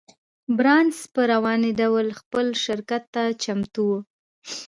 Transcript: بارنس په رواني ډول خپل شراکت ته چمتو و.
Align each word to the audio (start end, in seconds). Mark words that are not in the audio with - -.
بارنس 0.57 0.97
په 1.13 1.21
رواني 1.31 1.71
ډول 1.79 2.07
خپل 2.19 2.47
شراکت 2.63 3.03
ته 3.13 3.23
چمتو 3.43 3.83
و. 3.89 3.91